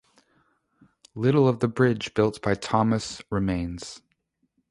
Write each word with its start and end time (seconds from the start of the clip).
Little 1.13 1.47
of 1.47 1.59
the 1.59 1.67
bridge 1.67 2.15
built 2.15 2.41
by 2.41 2.55
Thomson 2.55 3.23
remains. 3.29 4.01